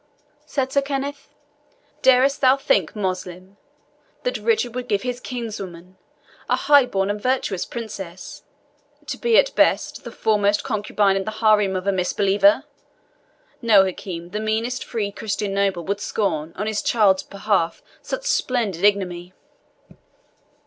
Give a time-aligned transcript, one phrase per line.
[0.47, 1.29] said Sir Kenneth,
[2.01, 3.57] "darest thou think, Moslem,
[4.23, 5.95] that Richard would give his kinswoman
[6.49, 8.41] a high born and virtuous princess
[9.05, 12.63] to be, at best, the foremost concubine in the haram of a misbeliever?
[13.61, 18.83] Know, Hakim, the meanest free Christian noble would scorn, on his child's behalf, such splendid
[18.83, 19.33] ignominy."